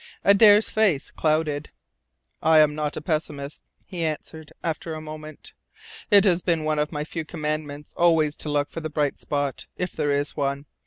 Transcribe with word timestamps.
Adare's 0.23 0.67
face 0.67 1.11
clouded. 1.11 1.69
"I 2.41 2.57
am 2.57 2.73
not 2.73 2.97
a 2.97 3.01
pessimist," 3.01 3.61
he 3.85 4.03
answered, 4.03 4.51
after 4.63 4.95
a 4.95 4.99
moment. 4.99 5.53
"It 6.09 6.23
has 6.25 6.41
been 6.41 6.63
one 6.63 6.79
of 6.79 6.91
my 6.91 7.03
few 7.03 7.23
Commandments 7.23 7.93
always 7.95 8.35
to 8.37 8.49
look 8.49 8.71
for 8.71 8.81
the 8.81 8.89
bright 8.89 9.19
spot, 9.19 9.67
if 9.77 9.91
there 9.91 10.09
is 10.09 10.35
one. 10.35 10.65